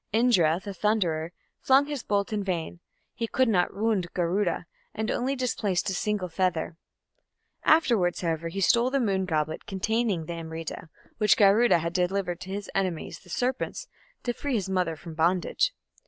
Indra, 0.11 0.59
the 0.59 0.73
thunderer, 0.73 1.31
flung 1.59 1.85
his 1.85 2.01
bolt 2.01 2.33
in 2.33 2.43
vain; 2.43 2.79
he 3.13 3.27
could 3.27 3.47
not 3.47 3.75
wound 3.75 4.11
Garuda, 4.15 4.65
and 4.95 5.11
only 5.11 5.35
displaced 5.35 5.91
a 5.91 5.93
single 5.93 6.27
feather. 6.27 6.75
Afterwards, 7.63 8.21
however, 8.21 8.47
he 8.47 8.61
stole 8.61 8.89
the 8.89 8.99
moon 8.99 9.25
goblet 9.25 9.67
containing 9.67 10.25
the 10.25 10.33
Amrita, 10.33 10.89
which 11.19 11.37
Garuda 11.37 11.77
had 11.77 11.93
delivered 11.93 12.39
to 12.39 12.49
his 12.49 12.67
enemies, 12.73 13.19
the 13.19 13.29
serpents, 13.29 13.87
to 14.23 14.33
free 14.33 14.55
his 14.55 14.67
mother 14.71 14.95
from 14.95 15.13
bondage. 15.13 15.71